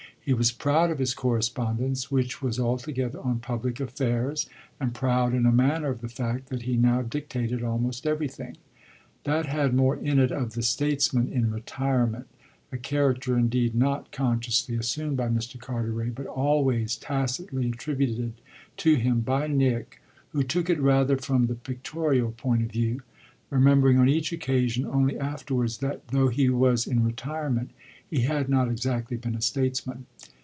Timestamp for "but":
16.13-16.27